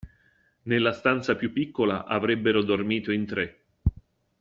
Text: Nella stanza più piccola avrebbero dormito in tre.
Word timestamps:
Nella 0.63 0.93
stanza 0.93 1.35
più 1.35 1.51
piccola 1.53 2.05
avrebbero 2.05 2.63
dormito 2.63 3.11
in 3.11 3.27
tre. 3.27 3.63